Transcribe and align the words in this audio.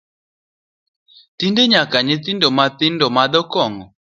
Tinde 1.37 1.63
nyaka 1.71 1.97
nyithindo 2.05 2.47
mathindo 2.57 3.05
madho 3.15 3.41
kong’o 3.51 3.85